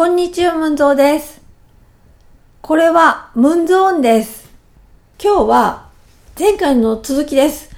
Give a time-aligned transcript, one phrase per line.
[0.00, 1.42] こんにちは、ムンゾーです。
[2.62, 4.48] これは、ムンゾーンです。
[5.22, 5.90] 今日は、
[6.38, 7.76] 前回の続きです。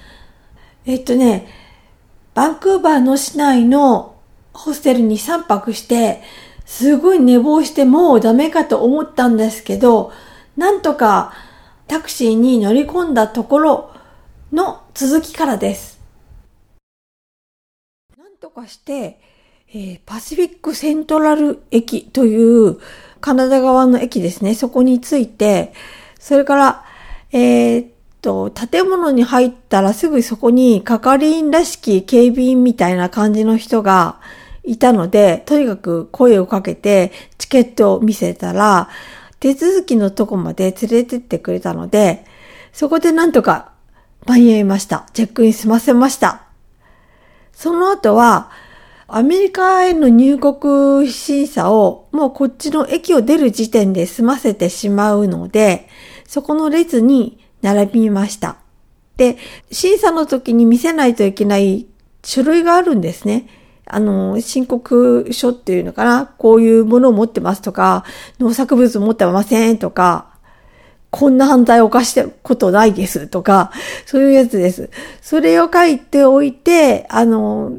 [0.87, 1.49] えっとね、
[2.33, 4.15] バンクーバーの市内の
[4.53, 6.23] ホステルに3泊して、
[6.65, 10.13] すごい寝坊してもうダメかと思ったんですけど、
[10.57, 11.33] なんとか
[11.89, 13.91] タクシーに乗り込んだところ
[14.53, 15.99] の続きからです。
[18.17, 19.19] なんとかして、
[19.75, 22.79] えーパシフィックセントラル駅という
[23.23, 24.55] カナダ側の駅ですね。
[24.55, 25.73] そこに着いて、
[26.19, 26.85] それから、
[27.33, 27.87] えーっ
[28.21, 34.21] と、建物に入ったらすぐそこに係員らしき警備員みたいな感じの人が
[34.63, 38.91] いたので、とにかく声をかけてチケットを見せたら、
[39.41, 42.27] 手続きのとこまで連れてってくれたので、
[42.75, 43.73] そこでなんとか
[44.27, 45.07] 間に合いました。
[45.15, 46.43] チェックイン済ませました。
[47.55, 48.51] その後は、
[49.15, 55.87] アメリカへの入国審査をもうこっちの駅を出る時点で済ませてしまうので、
[56.27, 58.57] そこの列に並びました。
[59.19, 59.37] で、
[59.71, 61.87] 審査の時に見せないといけない
[62.25, 63.49] 書類があるんですね。
[63.85, 68.07] あの、申告書っていうのかなこういうものを持ってますとか、
[68.41, 70.39] 農作物を持ってませんとか、
[71.11, 73.73] こんな犯罪を犯したことないですとか、
[74.07, 74.89] そういうやつです。
[75.21, 77.73] それを書いておいて、あの、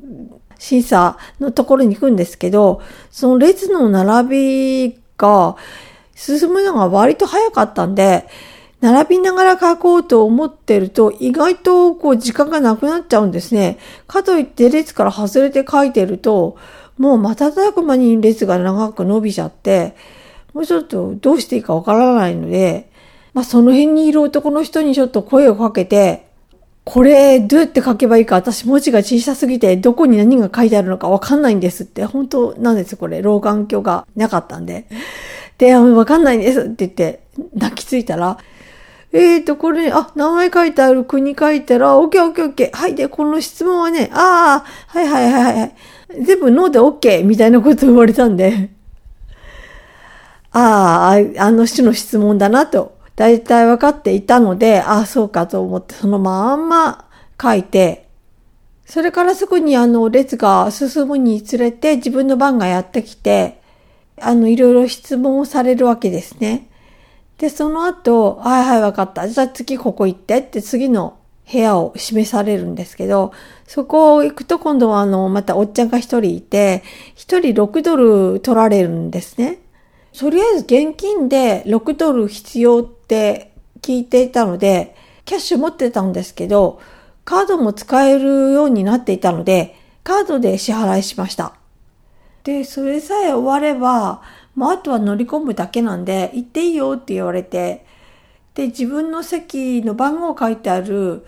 [0.63, 5.57] 審査のところに行くんですけど、その列の並びが
[6.15, 8.29] 進むのが割と早かったんで、
[8.79, 13.77] 並びながら書こうと思ってると、意外とこう時間がなくなっちゃうんですね。
[14.07, 16.55] かといって列から外れて書いてると、
[16.97, 19.97] もう瞬く間に列が長く伸びちゃって、
[20.53, 22.89] もうちょっとどうしていいかわからないので、
[23.33, 26.31] まあその辺にいる男の人にちょっと声をかけて、
[26.85, 34.85] これどうやって書けばいいか私文字が小さすぎてどこに何が書いてあるのかわかんないんですって、本当なんですよこれ、老眼鏡がなかったんで。
[35.57, 38.37] で、わかんないんですって言って泣きついたら、
[39.13, 42.75] えーと、これ、あ、名前書いてある国書いたら、オッケーオッケーオッケー。
[42.75, 45.75] はい、で、この質問はね、ああ、はいはいはいはい。
[46.23, 48.71] 全部ノーでオッケーみたいなこと言われたんで、
[50.51, 57.09] ああ、あの人の質問だなと、大体分かっていたので、ああ、そうかと思って、そのまんま
[57.41, 58.09] 書いて、
[58.85, 63.61] それからすぐにあの、列が進むにつれて、自分の番がやってきて、
[64.19, 66.67] あの、いろいろ質問をされるわけですね。
[67.37, 69.27] で、その後、はいはい、わかった。
[69.27, 71.17] じゃあ次ここ行ってって次の
[71.51, 73.33] 部屋を示されるんですけど、
[73.67, 76.83] そこを行くと今度はあの、またおっちゃんが一人いて、
[77.15, 79.59] 一人6ドル取られるんですね。
[80.17, 83.51] とりあえず現金で6ドル必要って
[83.81, 86.81] 聞いていたので、キャッシュ持ってたんですけど、
[87.25, 91.53] カードも使えるようになっていたので、カードで支払いしました。
[92.43, 94.21] で、それさえ終われば、
[94.55, 97.85] もうあとは乗り込むだけなんで、行っていいよって言われて、
[98.55, 101.25] で、自分の席の番号書いてある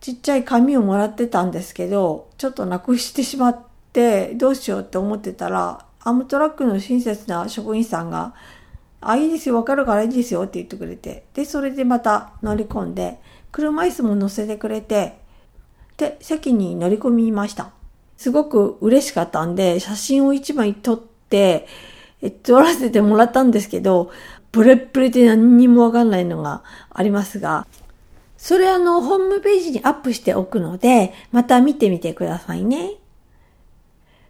[0.00, 3.58] ちっちゃい紙をもらってたんですけど、ちょっとなくしてしまっ
[3.92, 8.34] て、どうしようって思ってたら、アムトラックの親切な職員さんが、
[9.02, 13.18] あ、いいですよ、わかるからいいですよって言ってくれて、で、それでまた乗り込んで、
[13.50, 15.18] 車椅子も乗せてくれて、
[15.96, 17.72] で、席に乗り込みました。
[18.16, 21.66] すごく嬉しかったんで、写真を一枚撮って、
[22.44, 24.10] 撮らせてもらったんですけど、
[24.52, 27.66] ブレッブレで何にもわかんないのがありますが、
[28.36, 32.94] それあの、ホームページにアップしておくので、また見てみてくださいね。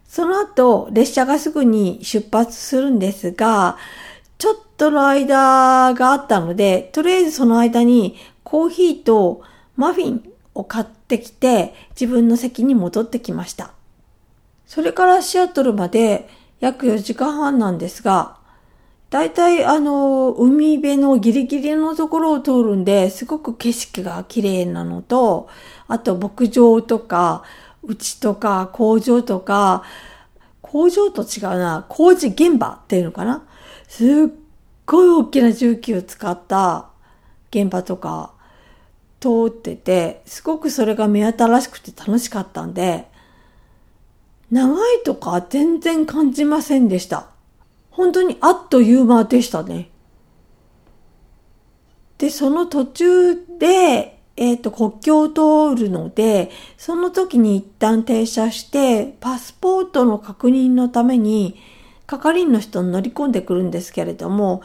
[0.07, 3.77] その後、列車がすぐに出発するんですが、
[4.77, 9.41] との間があったので、とりあえずその間にコーヒーと
[9.75, 10.23] マフィン
[10.53, 13.71] を買ってきて、自分の席に戻ってきました。
[14.65, 16.27] それからシアトルまで
[16.59, 18.37] 約4時間半なんですが、
[19.09, 25.49] だいたいあの、海辺のギリギリのところを通るんで、すごく景色が綺麗なのと、
[25.87, 27.43] あと牧場とか、
[27.87, 29.83] 家とか工場とか、
[30.61, 33.43] 工場と違うな、工事現場っていうのかな？
[33.87, 34.27] すっ
[34.85, 36.89] ごい大きな重機を使った
[37.51, 38.33] 現場とか
[39.19, 43.07] 通ってて、すごくそれが目新しくて楽しかったんで、
[44.51, 47.27] 長いとか全然感じませんでした。
[47.89, 49.89] 本当にあっという間でしたね。
[52.17, 61.55] で、その途中で、えっ、と、国境を通るので、その時に一旦停車して、パスポートの確認のために、
[62.05, 64.61] 係員の人に乗り込んでくるんですけれども、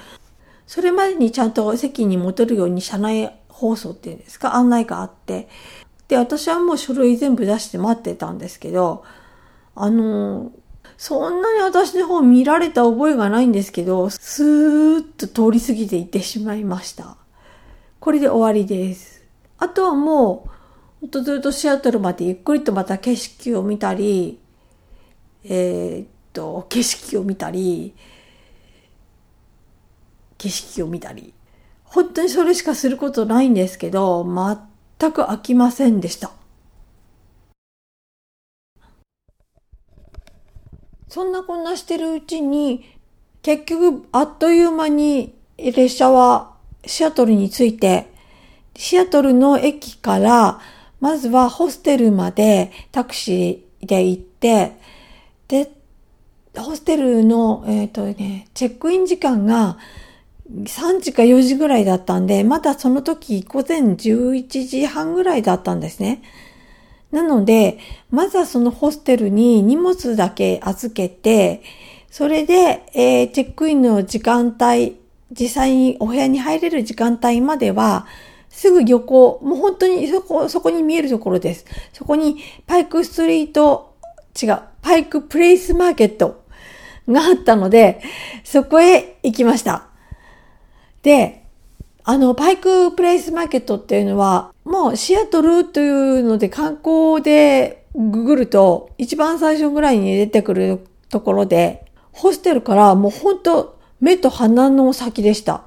[0.66, 5.48] それまでにちゃんと席に戻るように車内放送っていうんですか、案内があって、
[6.08, 9.04] で、私はもう書類全部出して待ってたんですけど、
[9.74, 10.52] あの、
[10.96, 17.16] そんなに私の方見られた覚えがないんですけど、スーッと通り過ぎていってしまいました。
[18.00, 19.22] これで終わりです。
[19.58, 20.50] あとはもう、
[21.00, 24.40] ほんとずっとシアトルまでゆっくりとまた景色を見たり、
[25.44, 27.94] えー、と、景色を見たり、
[30.38, 31.34] 景色を見たり。
[31.82, 36.30] 本当にそれしかすることないんですけど、全く飽きませんでした。
[41.08, 42.84] そんなこんなしてるうちに、
[43.42, 46.54] 結局あっという間に列車は
[46.84, 48.12] シアトルに着いて、
[48.76, 50.60] シアトルの駅から、
[51.00, 54.76] まずはホステルまでタクシーで行って、
[55.48, 55.77] で、
[56.62, 59.78] ホステルの、えっ、ー、とね、チェックイン時間が
[60.50, 66.22] 3時か4時ぐらいだったんで、まだその時午前11時半ぐらいだったんですね。
[67.10, 67.78] なので、
[68.10, 71.62] まずはそのホステルに荷物だけ預けて、
[72.10, 74.96] それで、えー、チェックインの時間帯、
[75.30, 78.06] 実際にお部屋に入れる時間帯までは、
[78.48, 81.66] すぐ横、もう本当にそこ、そこに見えるところです。
[81.92, 83.96] そこにパイクストリート、
[84.40, 86.37] 違う、パイクプレイスマーケット
[87.08, 88.00] があったので、
[88.44, 89.88] そこへ行きました。
[91.02, 91.44] で、
[92.04, 105.62] あの、パイクプレイスマーケットっていうのは、もうシアトルというので観光でググると一番最初ぐらいに出てくるところで、ホステルからもうほんと目と鼻の先でした。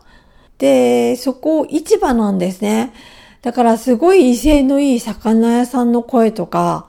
[0.58, 2.94] で、そこ市場なんですね。
[3.42, 6.88] だからすごい威勢のいい魚屋さんの声とか、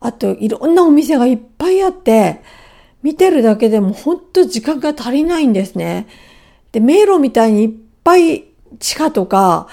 [0.00, 2.42] あといろんなお店がいっぱいあって、
[3.02, 6.06] 見てるだけでもほんと時間が足りないんですね。
[6.72, 7.70] で、迷路みたいにいっ
[8.04, 8.44] ぱい
[8.78, 9.68] 地下とか、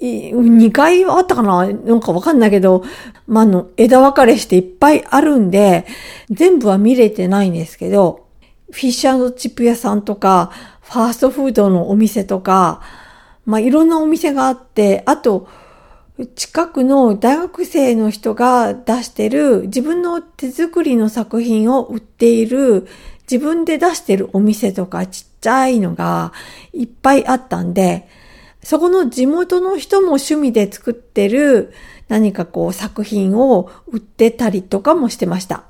[0.00, 1.66] 2階あったかな？
[1.66, 2.84] なんかわかんないけど、
[3.26, 5.86] まあ、の、枝分かれしていっぱいあるんで、
[6.30, 8.28] 全部は見れてないんですけど、
[8.70, 12.80] フィッシュチップ屋さんとか、ファーストフードのお店とか、
[13.44, 15.48] まあ、いろんなお店があって、あと、
[16.26, 22.88] 近くの大学生の人が出してる自分の手作りの作品を売っている
[23.30, 26.32] 自分で出してるお店とかちっちゃいのが
[26.72, 28.08] いっぱいあったんで、
[28.64, 31.72] そこの地元の人も趣味で作ってる
[32.08, 35.64] 何かこう作品を売ってたりとかもしてました。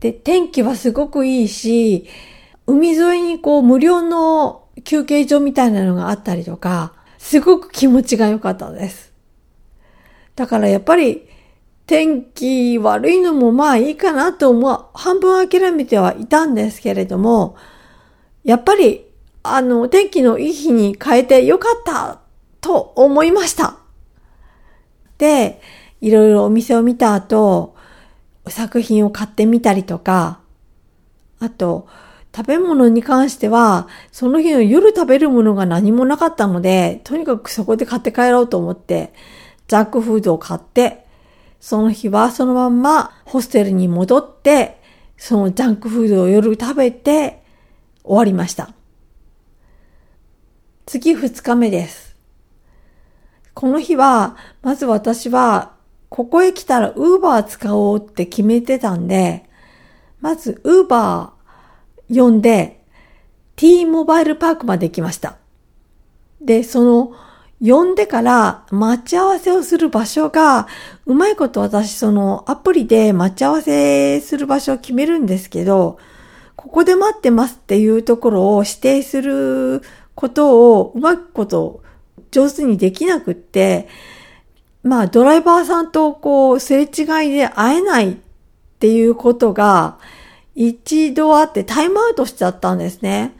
[0.00, 2.08] で、天気はすごくいいし、
[2.66, 9.11] 海沿いにこう無料の休憩所みたいなのがあったりとか、すごく気持ちが良かったです。
[10.36, 11.28] だからやっぱり
[11.86, 17.56] 天気悪いのもまあいいかなと思う、半分諦めてはいたんですけれども、
[18.44, 19.06] やっぱり
[19.44, 22.20] あの、天気のいい日に変えてよかった
[22.60, 23.76] と思いました。
[25.18, 25.60] で、
[26.00, 27.74] いろいろお店を見た後、
[28.48, 30.40] 作品を買ってみたりとか、
[31.40, 31.88] あと、
[32.34, 39.12] 食べ物に関しては、その日の夜食べるものが何もなかったので、とにかくそこで買って帰ろうと思って、
[39.72, 41.06] ジャックフードを買って、
[41.58, 44.78] その日はそのまんまホステルに戻って、
[45.16, 47.42] そのジャンクフードを夜食べて
[48.04, 48.74] 終わりました。
[50.84, 52.18] 次二日目です。
[53.54, 55.72] この日は、まず私は、
[56.10, 59.48] ここへ来たらウーバー使おうって決めてたんで、
[60.20, 62.84] まずウーバー呼んで、
[63.56, 65.38] T モバイルパークまで行きました。
[66.42, 67.31] で、その、
[67.64, 70.66] 呼んでから待ち合わせをする場所が、
[71.06, 75.98] うまいこと私そのアプリで待ち合わせする場所を決めるんですけど、
[76.56, 79.82] ここで待ってますっていうところを指定する
[80.14, 81.82] ことをうまくこと
[82.32, 83.88] 上手にできなくって、
[84.82, 86.86] まあドライバーさんとこうすれ違
[87.28, 88.16] いで会えないっ
[88.80, 89.98] ていうことが
[90.56, 93.36] 一度あってタイムアウトしちゃったんですね。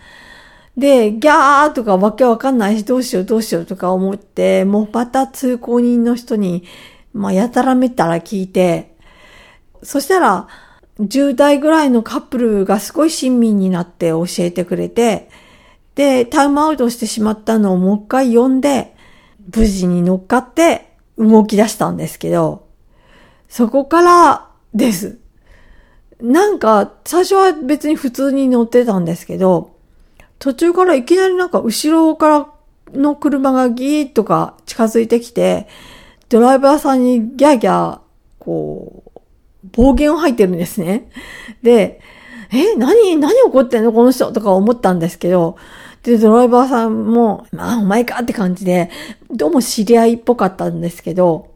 [0.77, 6.65] で、ギャーとかわけわかんないしどうしようどうしようとか思って、もうまた通行人の人に、
[7.13, 8.95] まあやたらめたら聞いて、
[9.83, 10.49] そしたら
[11.01, 15.29] 10代ぐらいのカップルがすごい親身になって教えてくれて、
[15.95, 18.95] で、タイムアウトしてしまったのをもう一回呼んで、
[19.55, 22.67] 無事に乗っかって動き出したんですけど、
[23.49, 25.19] そこからです。
[26.21, 29.72] なんか、最初は別に普通に乗ってたんですけど、
[30.43, 32.49] 途中からいきなりなんか後ろから
[32.93, 35.69] の車がギーッとか近づいてきて、
[36.29, 38.01] ドライバーさんにギャーギャー、
[38.41, 39.21] こう、
[39.71, 41.09] 暴言を吐いてるんですね。
[41.63, 42.01] で、
[42.51, 43.93] え、何、何起こってんの？
[43.93, 45.57] この人とか思ったんですけど、
[46.03, 48.91] で、ドライバーさんも、まあ、お前かって感じで、
[49.31, 51.55] どうも知り合いっぽかったんですけど、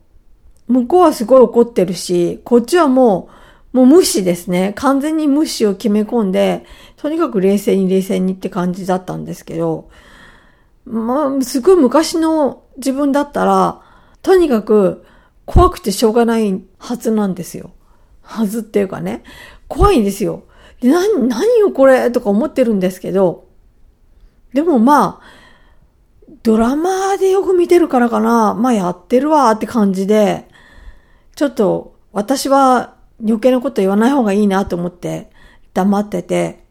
[0.69, 3.31] 向こうはすごい怒ってるし、こっちはも
[3.73, 4.73] う、もう無視ですね。
[4.77, 6.65] 完全に無視を決め込んで、
[6.97, 9.91] とにかく冷静に冷静にって感じだったんですけど、
[10.85, 13.83] まあ、すごい昔の自分だったら、
[14.23, 15.05] とにかく
[15.45, 17.73] 怖くてしょうがないはずなんですよ。
[18.23, 19.23] はずっていうかね。
[19.69, 20.45] 怖いんですよ。
[20.81, 23.47] で、何、何よこれとか思ってるんですけど、
[24.53, 25.37] でもまあ、
[26.43, 28.55] ドラマでよく見てるからかな。
[28.55, 30.49] まあやってるわって感じで、
[31.35, 35.31] ちょっと私は余計なこと言わない方がいいなと思って
[35.75, 36.66] 黙ってて、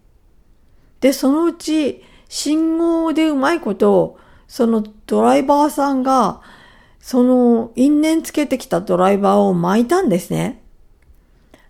[1.06, 6.42] で、そのうち信号でうまいこと、そのドライバーさんが、
[7.00, 10.64] その因縁つけてきたドライバーを巻いたんですね。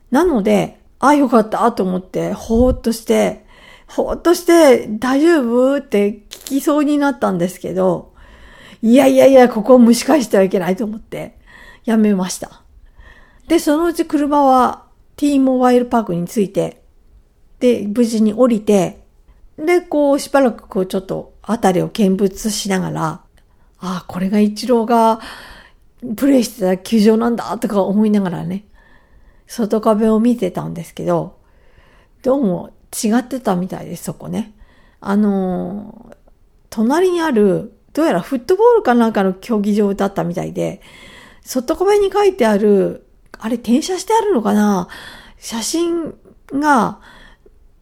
[0.10, 3.46] なので、あよかったと思って、ほーっとして、
[3.88, 8.14] ほーっとして、大丈夫って聞きそうになったんですけど、
[8.82, 11.36] いやいやいや、ここを蒸し返してはいけないと思って、
[11.84, 12.62] やめました。
[13.50, 14.86] で、そのうち車は
[15.18, 16.84] T モバイルパークに着いて、
[17.60, 19.04] で、無事に降りて、
[19.58, 23.22] で、こう、しばらくこう、ちょっと、あたりを見物しながら、あ
[23.80, 25.20] あ、これが一郎が
[26.16, 28.66] プレイしてた球場なんだ、とか思いながらね、
[29.48, 31.38] 外壁を見てたんですけど、
[32.24, 34.54] どうも違ってたみたいです、そこね。
[35.00, 36.16] あのー、
[36.70, 40.82] 隣にある、どうやらフットボールかなんかの競技場だったみたいで、
[41.44, 43.06] 外壁に書いてある、
[43.38, 44.88] あれ転写してあるのかな？
[45.38, 46.16] 写真
[46.52, 47.00] が、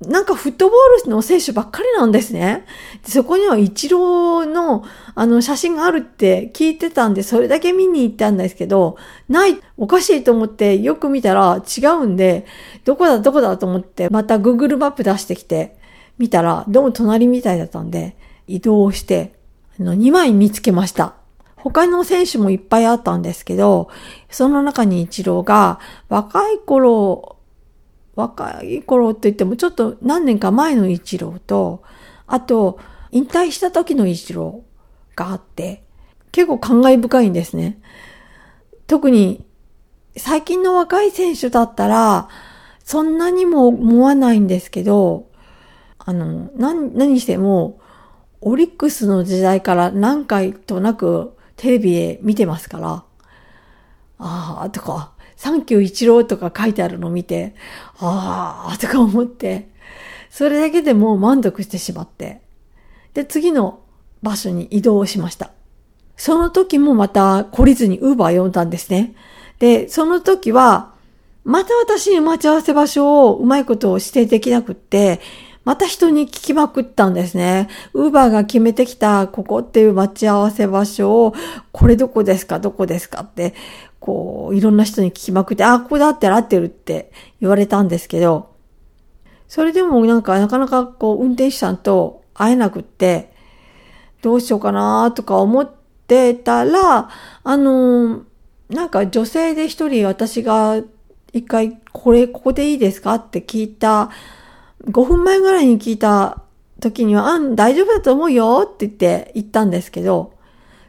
[0.08, 2.66] なんかフットボールの選手ばっかりなんですね。
[3.04, 4.84] そこにはイチローの
[5.16, 8.98] あの写真があるって聞いてたんで、それだけ見に行ったんですけど、
[9.30, 12.46] ない、おかしいと思ってよく見たら違うんで、
[12.86, 15.78] どこだどこだと思ってまた Google マップ出してきて
[16.18, 18.16] 見たら、どうも隣みたいだったんで、
[18.48, 19.34] 移動して、
[19.80, 21.16] あの、2枚見つけました。
[21.64, 23.90] 他の選手もいっぱいあったんですけど、
[24.30, 25.80] その中にイチローが
[26.10, 27.33] 若い頃
[28.16, 31.84] 若い頃って言ってもちょっと何年か前の一郎と、
[32.28, 32.80] あと、
[33.12, 34.64] 引退した時の一郎
[35.16, 35.84] があって、
[36.32, 37.80] 結構感慨深いんですね。
[38.88, 39.46] 特に
[40.18, 42.30] 最近の若い選手だったら、
[42.84, 45.30] そんなにも思わないんですけど、
[45.98, 47.80] あの、何、何しても、
[48.42, 53.04] オリックスの時代から何回となくテレビで見てますから、
[54.20, 57.56] ああ、とか、サンキュー一郎とか書いてあるのを見て、
[58.00, 59.70] ああ、とか思って、
[60.30, 62.42] それだけでもう満足してしまって、
[63.14, 63.82] で、次の
[64.22, 65.52] 場所に移動しました。
[66.16, 69.16] その時もまた懲りずにウーバー呼んだんですね。
[69.60, 70.94] で、その時は、
[71.44, 75.20] また私に待ち合わせ場所をうまいことを指定できなくって、
[75.66, 77.70] また人に聞きまくったんですね。
[77.94, 81.34] ウーバーが決めてきたここっていう待ち合わせ場所を、
[81.72, 83.54] これどこですかどこですかって
[84.04, 88.54] こう、いろんな人に聞きまくって、あ、ここだってる合ってるって言われたんですけど、
[89.48, 93.34] それでもなんかなかなかこう、運転手さんと会えなくって、
[94.22, 95.74] どうしようかなとか思っ
[96.06, 97.10] てたら、
[97.46, 98.24] あの、
[98.68, 100.82] なんか女性で一人私が
[101.32, 104.10] 一回、これ、ここでいいですかって聞いた、
[104.84, 106.42] 5分前ぐらいに聞いた
[106.82, 110.34] 時には、あん、大丈夫だと思うよって言って言ったんですけど、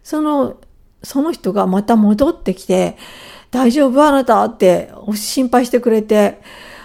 [0.03, 0.57] その
[1.05, 2.97] その人がまた戻ってきて、
[3.51, 6.41] 大丈夫あなたって心配してくれて、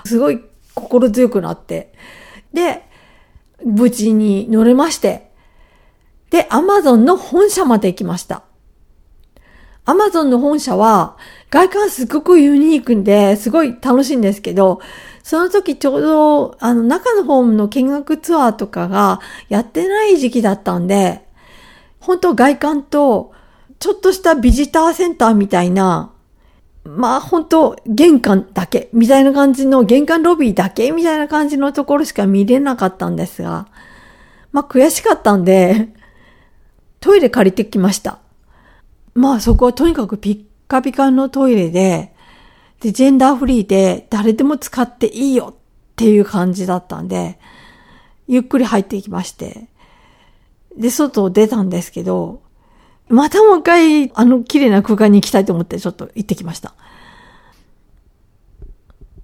[0.06, 0.40] すごい
[0.76, 1.94] 心強くなって。
[2.54, 2.84] で、
[3.66, 5.32] 無事に乗れまして。
[6.30, 8.44] で、アマゾンの本社まで行きました。
[9.86, 11.18] アマゾンの本社は
[11.50, 14.82] 外観すごくユニークで、すごい楽しいんですけど、
[15.24, 21.26] その時ちょうど、あの、中のホームの見学ツアーとかがやってない時期だったんで、
[22.00, 23.34] 本当外観と
[23.79, 26.12] ちょっとしたビジターセンターみたいな、
[26.83, 33.67] まあ本当玄関だけ、みたいな感じの玄関ロビーだけ、みたいな感じのところしか見れなかったんですが、
[34.51, 35.89] まあ悔しかったんで、
[37.00, 38.19] トイレ借りてきました。
[39.13, 42.13] まあそこはとにかくピッカピカのトイレで、
[42.81, 45.55] で、ジェンダーフリーで誰でも使っていいよっ
[45.95, 47.39] ていう感じだったんで、
[48.27, 49.67] ゆっくり入ってきまして、
[50.77, 52.41] で、外を出たんですけど、
[53.10, 56.74] またもう一回、あの綺麗な空間に行きたいと思ってちょっと行ってきました。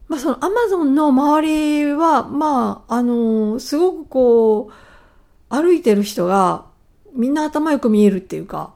[0.07, 4.73] まあそのアマゾンの周りは、まあ、あの、すごくこう、
[5.49, 6.65] 歩いてる人が
[7.13, 8.73] みんな頭よく見えるっていうか、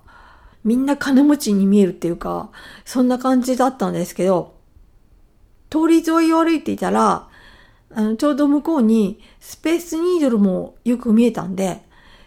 [0.64, 2.52] みんな金持ちに見えるっていうか、
[2.86, 4.56] そんな感じだったんですけど、
[5.70, 7.28] 通り沿いを歩いていたら、
[7.94, 11.82] あの、ちょうど向こうにスペースニードルもよく見えたんで、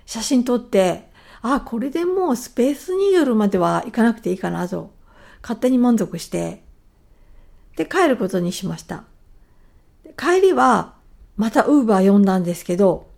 [0.06, 1.11] 写真撮って、
[1.42, 4.92] あ、これでもうスペースニードルまでは行かなくていいかなと、
[5.42, 6.62] 勝手に満足して、
[7.76, 9.04] で、帰ることにしました。
[10.16, 10.94] 帰りは
[11.36, 13.08] またウーバー呼んだんですけど、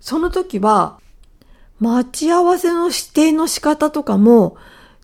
[0.00, 1.00] その時は
[1.80, 4.56] 待ち合わせの指定の仕方とかも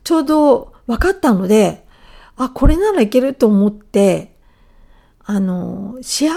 [0.04, 1.84] ちょうど分かったので、
[2.36, 4.36] あ、これならいけると思って、
[5.24, 6.34] あの、シェア、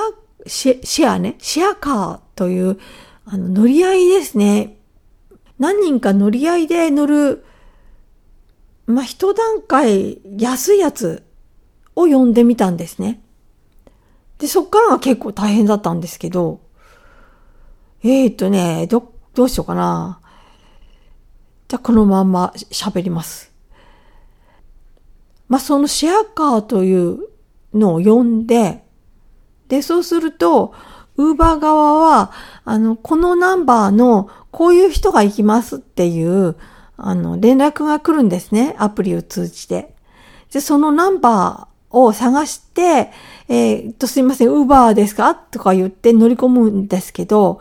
[0.48, 2.80] シェアね、シェアカーという、
[3.25, 4.77] あの、乗り合いですね。
[5.59, 7.45] 何人か乗り合いで乗る、
[8.88, 11.24] まあ、一段階安いやつ
[11.95, 13.21] を呼んでみたんですね。
[14.38, 16.59] で、そっからが結構大変だったんですけど、
[18.03, 20.19] えー、っとね、ど、どうしようかな。
[21.67, 23.51] じゃこのまんま喋ります。
[25.47, 27.19] まあ、そのシェアカーという
[27.74, 28.83] のを呼んで、
[29.67, 30.74] で、そうすると、
[31.17, 32.31] ウーバー側は、
[32.63, 36.55] あの、このナンバーのこういう人が行きますっていう、
[36.98, 38.75] あの、連絡が来るんですね。
[38.77, 39.95] アプリを通じて。
[40.51, 43.12] で、そのナンバーを探して、
[43.48, 45.36] えー、っと、すいません、ウーバーですか？
[45.36, 47.60] とか言って乗り込むんですけど、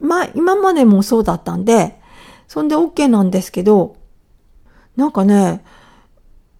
[0.00, 2.00] まあ、今までもそうだったんで、
[2.48, 3.96] そんで OK なんですけど、
[4.96, 5.64] なんかね、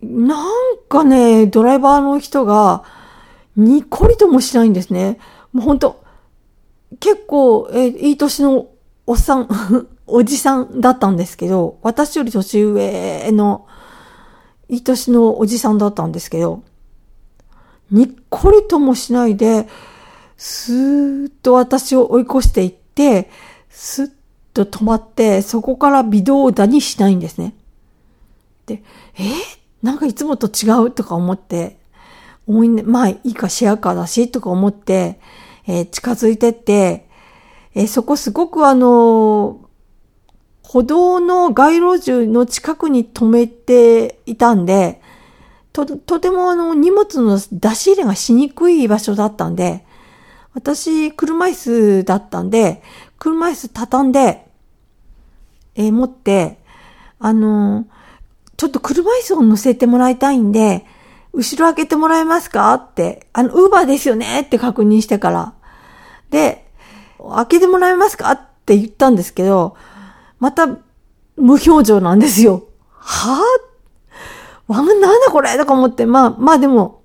[0.02, 0.46] なん
[0.88, 2.84] かね、ドライバーの人が、
[3.56, 5.18] にっこりともしないんですね。
[5.52, 6.03] もうほんと、
[7.00, 8.68] 結構、えいい年の
[9.06, 9.48] おっさん、
[10.06, 13.66] おじさんだったんですけど、私より年上の、
[14.68, 16.62] いい年のおじさんだったんですけど、
[17.90, 19.68] にっこりともしないで、
[20.36, 23.30] スーッと私を追い越していって、
[23.70, 24.10] スッ
[24.52, 27.54] と止まって、そこから微動だにしないんですね。
[28.66, 28.82] で、
[29.16, 29.22] え？
[29.22, 29.32] ー、
[29.82, 31.78] なんかいつもと違うとか思って、
[32.46, 35.20] 思い、まあいいかシェアカーだし、とか思って、
[35.66, 37.08] えー、近づいてって、
[37.74, 39.60] えー、そこすごくあの
[40.62, 45.00] 歩道の街路樹の近くに止めていたんで、
[45.72, 49.84] と、とてもあの荷物の出し入れがしにくい場所だったんで、
[50.52, 52.82] 私、車椅子だったんで、
[53.18, 54.46] 車椅子畳んで、
[55.74, 56.58] えー、持って、
[57.18, 57.86] あの
[58.56, 60.84] ちょっと車椅子を乗せてもらいたいんで、
[61.32, 65.53] 後ろ開けてもらえますかって、あの、ウーバーですよねって確認してから。
[66.34, 66.66] で、
[67.36, 68.32] 開けてもらえますか？
[68.32, 69.76] って言ったんですけど、
[70.40, 70.66] また、
[71.36, 72.64] 無表情なんですよ。
[72.88, 75.56] はぁわ、なんだこれ？
[75.56, 77.02] とか思って、まあ、まあでも、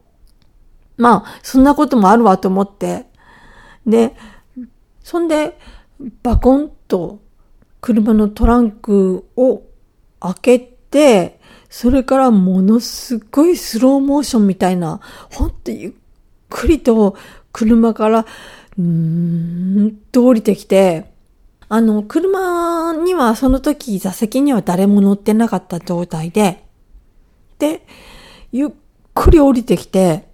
[0.98, 3.06] まあ、そんなこともあるわと思って。
[3.86, 4.16] で、
[5.04, 5.60] そんで、
[6.24, 7.20] バコンと
[7.82, 9.62] 車のトランクを
[10.20, 11.40] 開けて、
[11.70, 15.92] それからものすごいスローモーションみたいな、ほんとゆっ
[16.50, 17.16] くりと
[17.52, 18.26] 車から、
[18.80, 18.86] うー
[19.88, 21.12] んと降りてきて、
[21.68, 26.64] あの、車にはその時座席には誰も乗ってなかった状態で、
[27.60, 27.86] で、
[28.54, 28.70] ゆっ
[29.14, 30.30] くり降りてきて、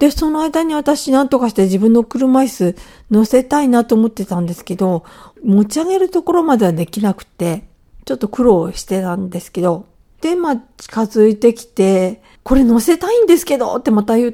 [0.00, 2.76] で、その間に私何とかして自分の車椅子
[3.10, 5.04] 乗せたいなと思ってたんですけど、
[5.42, 7.68] 持ち上げるところまではできなくて、
[8.04, 9.86] ちょっと苦労してたんですけど、
[10.20, 14.32] で、まあ、近づいてきて、これ乗せたいんですけどってまた言っ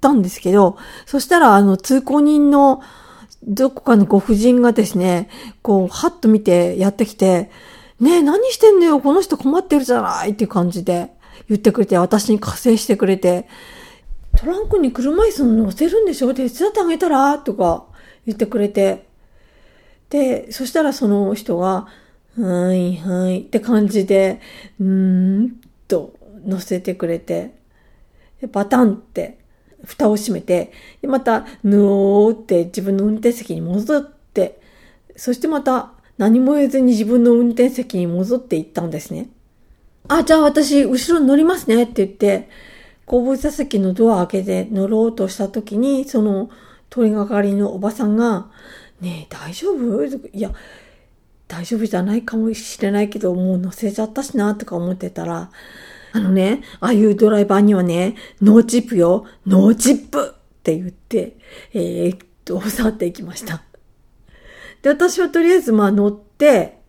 [0.00, 2.82] たんですけど、そしたら、あの、通行人の
[3.42, 5.28] どこかのご婦人がですね、
[5.62, 7.50] こう、はっと見てやってきて、
[8.00, 11.10] ねえ、何してんのよこの人困ってるじゃないっていう感じで
[11.48, 13.46] 言ってくれて、私に加勢してくれて、
[14.38, 16.32] トランクに車椅子乗せるんでしょ？
[16.32, 17.38] 手伝ってあげたら？
[17.38, 17.84] とか
[18.24, 19.06] 言ってくれて。
[20.08, 21.88] で、そしたらその人が、
[22.38, 24.40] はいはいって感じで、
[24.78, 24.86] うー
[25.40, 26.14] んと
[26.46, 27.54] 乗せてくれて、
[28.52, 29.39] バタンって
[29.84, 34.60] 蓋を閉めて、また、ぬおーって自分の運転席に戻って、
[35.16, 39.28] そしてまた何も言えずに自分の運転席に戻っていったんですね。
[40.08, 42.48] あ、じゃあ私後ろに乗りますねって言って、
[43.06, 46.50] 後部座席のドア開けて乗ろうとした時に、その
[46.90, 48.50] 通りがかりのおばさんが、
[49.00, 50.04] ねえ、大丈夫？
[50.04, 50.52] いや、
[51.48, 55.50] 大丈夫じゃないかもしれないけど、もう乗せちゃったしな、とか思ってたら、
[56.12, 61.36] あのね、ああいうドライバーにはね、ノーチップよ、ノーチップって言って、
[61.72, 63.62] えー、っと、去っていきました。
[64.82, 66.80] で、私はとりあえずまあ乗って、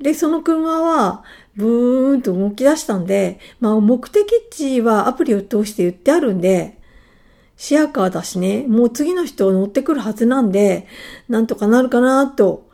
[0.00, 1.24] で、その車は、
[1.56, 6.78] ブーンと動き出したんで、まあ目的地はアプリを通して言ってあるんで、
[7.56, 10.86] シェアカーだしね、もう次の人乗ってくるはずなんで、
[11.28, 12.70] なんとかなるかなと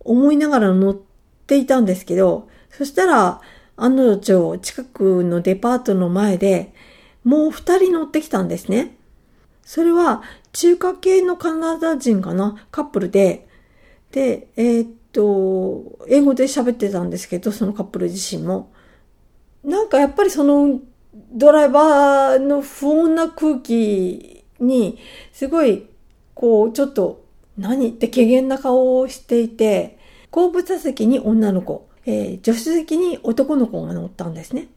[0.00, 0.98] 思いながら乗っ
[1.46, 3.40] ていたんですけど、そしたら、
[3.82, 6.72] 案の定、近くのデパートの前で、
[7.24, 8.96] もう二人乗ってきたんですね。
[9.64, 12.56] それは、中華系のカナダ人かな？
[12.70, 13.48] カップルで、
[14.10, 18.72] で、えー、っと、英語で喋ってたんですけど、そのカップル自身も。
[19.62, 20.80] なんかやっぱりその
[21.32, 24.98] ドライバーの不穏な空気に、
[25.32, 25.86] すごい、
[26.34, 27.24] こう、ちょっと、
[27.58, 27.90] 何？
[27.90, 29.98] って怪げな顔をしていて、
[30.30, 34.68] 後部座席に女の子、えー、助手席に男の子が乗ったんですね。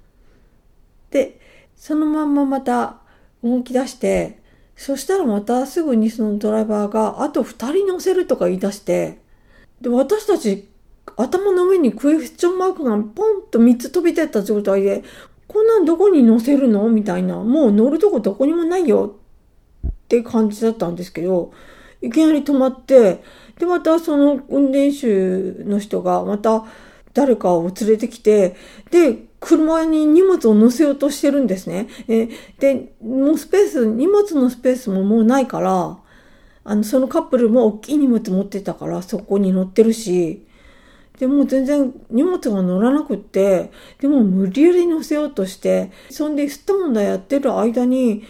[1.12, 1.40] で、
[1.76, 2.98] そのまんままた
[3.44, 4.42] 動き出して、
[4.76, 9.20] そしたらまたすぐにそのドライバーがあと二人乗せるとか言い出して、
[9.82, 10.68] で、私たち
[11.18, 15.04] 頭の上にクエスチョンマークがポンと三つ飛び出た状態で、
[15.48, 16.90] こんなんどこに乗せるの？
[16.90, 19.16] みたいな、もう乗るとこどこにもないよ
[19.88, 21.54] って感じだったんですけど、
[22.02, 23.24] いきなり止まって、
[23.60, 26.66] で、またその運転手の人がまた
[27.14, 28.56] 誰かを連れてきて、
[28.90, 31.88] で、車に荷物を乗せようとしてるんですね。
[32.08, 35.98] えで、もうスペース、荷物のスペースももうないから、
[36.64, 40.46] あの、そのカップルも大きい荷物持ってたから、そこに乗ってるし、
[41.20, 48.24] でも全然荷物が乗らなくって、でも無理やり乗せようとして、そんで吸ったもんだやってる間に、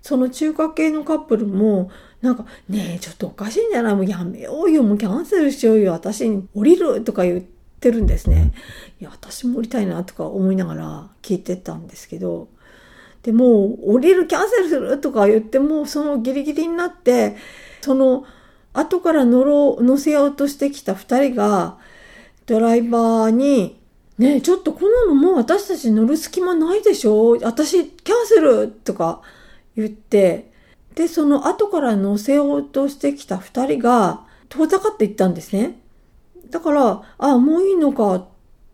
[0.00, 1.90] その中華系のカップルも、
[2.22, 3.94] なんか、ねえ、ちょっとおかしいんじゃない？
[3.96, 8.50] もうやめようよ、もうキャンセルしようよ、私に降りるとか言ってるんですね。
[9.00, 12.48] いや、私も降りたいなとか思いながら聞いてたんですけど、
[13.22, 17.36] でも降りるキャンセルするとか言っても、そのギリギリになって、
[17.82, 18.24] その
[18.72, 21.78] 後から乗ろう、乗せようとしてきた二人が、
[22.46, 23.78] ドライバーに、
[24.18, 27.38] ねえ、ちょっとこんなのもう私たち乗る隙間ないでしょ？
[27.42, 29.22] 私キャンセルとか
[29.76, 30.52] 言って、
[30.94, 35.79] で、その後から乗せようとしてきた二人が遠ざかっていったんですね。
[36.50, 38.26] だから、あ、もういいのか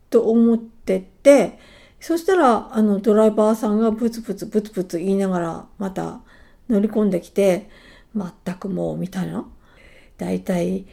[0.09, 1.59] と思ってて、
[1.99, 6.21] そしたら、あの、ドライバーさんがブツブツブツブツ言いながら、また
[6.69, 7.69] 乗り込んできて、
[8.15, 9.47] 全くもう、みたいな。
[10.17, 10.85] だいたい、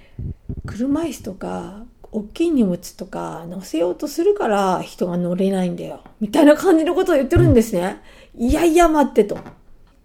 [0.67, 6.05] 車椅子とか、大きい荷物とか乗せようとするから人が乗れないんだよ。
[6.21, 8.01] みたいな感じのことを言ってるんですね。
[8.37, 9.37] いやいや待ってと。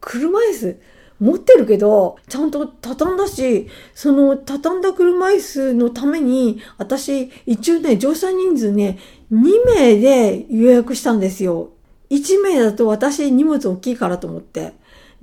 [0.01, 0.81] 車椅子
[1.19, 8.97] 持ってるけど、ちゃんと畳んだし、その畳んだ車椅子のために、私、一応ね、乗車人数ね、
[9.31, 11.71] 2名で予約したんですよ。
[12.09, 14.73] 1名だと私荷物大きいからと思って。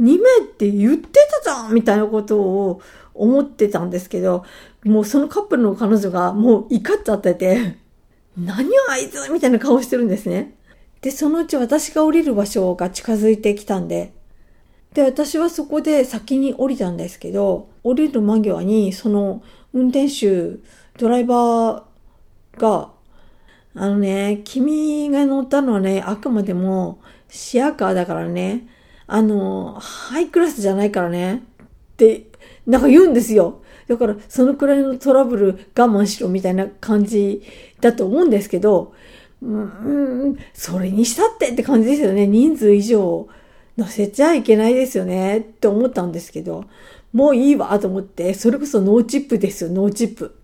[0.00, 2.82] 2名って言ってたじゃんみたいなことを
[3.14, 4.44] 思ってたんですけど、
[4.84, 7.76] もうそのカップルの彼女がもう怒っちゃってて、
[8.36, 10.54] 何をあいつみたいな顔してるんですね。
[11.00, 14.12] で、そのうち私が降りる場所が近づいてきたんで、
[14.96, 19.42] で、私はそこで先に降りたんですけど、降りる間際に、その
[19.74, 20.58] 運転手、
[20.98, 22.92] ドライバーが、
[23.74, 28.68] あのね、君が乗ったのはね、あくまでもシアカーだからね、
[29.06, 31.66] あの、ハイクラスじゃないからね、っ
[31.98, 32.28] て、
[32.66, 33.60] なんか言うんですよ。
[33.88, 37.42] だから、そのくらいのトラブル我慢しろみたいな感じ
[37.82, 38.94] だと思うんですけど、
[39.42, 42.26] うん、それにしたってって感じですよね。
[42.26, 43.28] 人数以上
[43.76, 46.64] 乗せちゃいけないですよねって思ったんですけど、
[47.12, 50.38] もういいわと思って、それこそノーチップですよ、ノーチップ。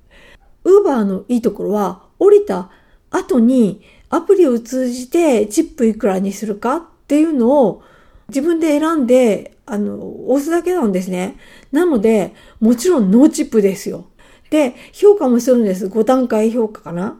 [0.64, 2.70] ウーバーのいいところは、降りた
[3.10, 7.82] 後にアプリを通じてチップいくらにするかっていうのを
[8.28, 11.36] 自分で選んで、あの、押すだけなんですね。
[11.72, 14.06] なので、もちろんノーチップですよ。
[14.50, 15.86] で、評価もするんです。
[15.86, 17.18] 5段階評価かな。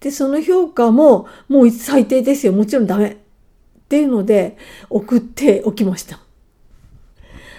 [0.00, 2.52] で、その評価も、もう最低ですよ。
[2.52, 3.21] もちろんダメ。
[3.92, 4.56] っていうので
[4.88, 6.18] 送っておきました。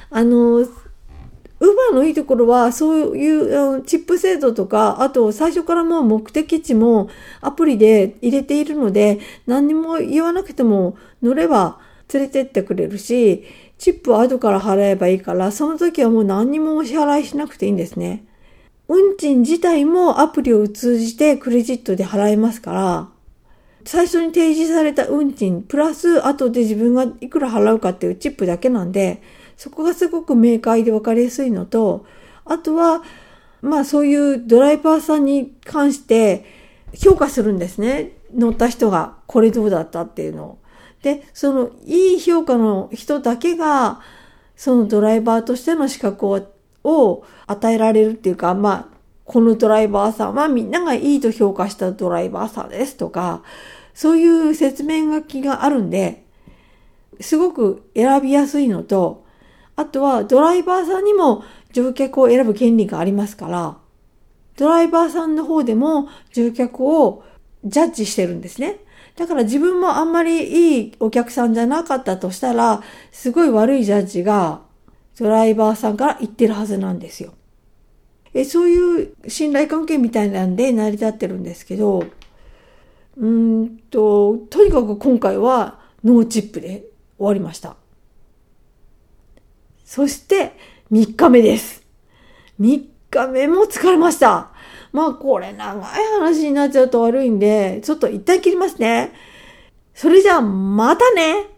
[0.10, 7.08] あの、ウーバーのいいところは、そういうチップ制度とか、あと最初からもう目的地も
[7.40, 11.78] アプリで入れているので、何にも言わなくても乗れば
[12.12, 13.44] 連れてってくれるし、
[13.78, 18.26] チップは後から払えばいいから、その時はもう何にもお支払いしなくていいんですね。
[18.88, 23.13] 運賃自体もアプリを通じてクレジットで払えますから、
[23.86, 29.22] 最初に提示された運賃、プラス後で自分がいくら払うかっていうチップだけなんで、
[29.58, 32.06] そこがすごく明快で分かりやすいのと、
[32.46, 33.04] あとは、
[33.62, 36.46] まあそういうドライバーさんに関して
[36.94, 38.12] 評価するんですね。
[38.36, 40.58] 乗った人がこれどうだったっていうのを。
[41.02, 44.02] で、そのいい評価の人だけが、
[44.56, 46.28] そのドライバーとしての資格
[46.84, 48.93] を与えられるっていうか、まあ、
[49.26, 53.44] このドライバーさんはみんながいいと評価したドライバーさんですとか、
[53.94, 56.26] そういう説明書きがあるんで、
[57.22, 59.24] すごく選びやすいのと、
[59.76, 63.78] あとはドライバーさんにも乗客を選ぶ権利がありますから、
[64.58, 67.24] ドライバーさんの方でも乗客を
[67.64, 68.78] ジャッジしてるんですね。
[69.16, 72.82] だから自分もあんまりいいお客さんじゃなかったとしたら、
[73.12, 74.62] すごい悪いジャッジが
[75.18, 77.34] ドライバーさんから言ってるはずなんですよ。
[78.34, 82.06] えそういう信頼関係みたいなんで成り立ってるんですけど、
[83.18, 86.86] うんと、とにかく今回はノーチップで
[87.18, 87.76] 終わりました。
[89.86, 90.54] そして
[90.92, 91.84] 3日目です。
[92.60, 94.52] 3日目も疲れました。
[94.92, 95.84] まあこれ長い
[96.20, 99.12] 話になっちゃうと悪いんで、ちょっと一旦切りますね。
[99.94, 101.53] それじゃあまたね